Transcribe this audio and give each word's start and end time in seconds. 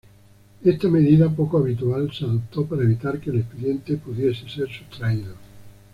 Esta 0.63 0.87
medida, 0.89 1.29
poco 1.29 1.59
habitual, 1.59 2.11
se 2.11 2.25
adoptó 2.25 2.65
para 2.65 2.81
evitar 2.81 3.19
que 3.19 3.29
el 3.29 3.37
expediente 3.41 3.97
pudiese 3.97 4.49
ser 4.49 4.67
sustraído. 4.67 5.35